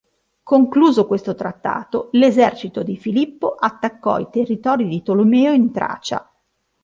[0.41, 6.27] Concluso questo trattato, l'esercito di Filippo attaccò i territori di Tolomeo in Tracia.